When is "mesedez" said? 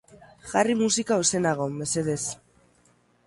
1.81-2.19